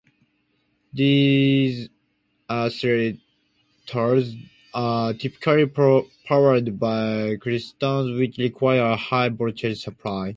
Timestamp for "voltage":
9.29-9.79